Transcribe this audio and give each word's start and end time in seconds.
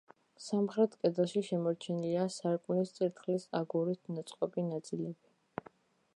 სამხრეთ 0.43 0.95
კედელში 1.03 1.43
შემორჩენილია 1.49 2.25
სარკმლის 2.37 2.95
წირთხლის 2.97 3.47
აგურით 3.61 4.03
ნაწყობი 4.17 4.69
ნაწილები. 4.73 5.71